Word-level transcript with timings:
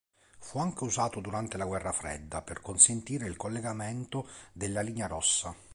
Fu 0.39 0.57
anche 0.57 0.83
usato 0.83 1.19
durante 1.19 1.57
la 1.57 1.65
Guerra 1.65 1.91
Fredda 1.91 2.41
per 2.41 2.59
consentire 2.61 3.27
il 3.27 3.37
collegamento 3.37 4.27
della 4.51 4.81
Linea 4.81 5.05
rossa. 5.05 5.55